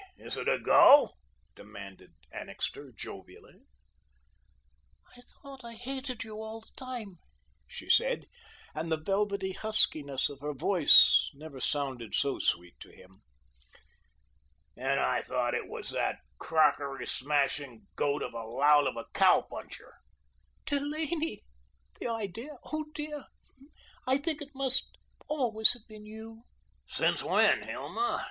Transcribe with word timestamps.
Is 0.17 0.35
it 0.35 0.49
a 0.49 0.57
go?" 0.57 1.11
demanded 1.55 2.15
Annixter 2.31 2.91
jovially. 2.91 3.59
"I 5.15 5.21
thought 5.21 5.63
I 5.63 5.75
hated 5.75 6.23
you 6.23 6.41
all 6.41 6.61
the 6.61 6.71
time," 6.75 7.19
she 7.67 7.87
said, 7.87 8.25
and 8.73 8.91
the 8.91 8.97
velvety 8.97 9.51
huskiness 9.51 10.27
of 10.27 10.39
her 10.39 10.55
voice 10.55 11.29
never 11.35 11.59
sounded 11.59 12.15
so 12.15 12.39
sweet 12.39 12.79
to 12.79 12.89
him. 12.89 13.21
"And 14.75 14.99
I 14.99 15.21
thought 15.21 15.53
it 15.53 15.67
was 15.67 15.91
that 15.91 16.15
crockery 16.39 17.05
smashing 17.05 17.85
goat 17.95 18.23
of 18.23 18.33
a 18.33 18.41
lout 18.41 18.87
of 18.87 18.95
a 18.97 19.05
cow 19.13 19.41
puncher." 19.43 19.93
"Delaney? 20.65 21.43
The 21.99 22.07
idea! 22.07 22.57
Oh, 22.63 22.85
dear! 22.95 23.25
I 24.07 24.17
think 24.17 24.41
it 24.41 24.55
must 24.55 24.97
always 25.27 25.73
have 25.73 25.85
been 25.87 26.07
you." 26.07 26.41
"Since 26.87 27.21
when, 27.21 27.61
Hilma?" 27.61 28.19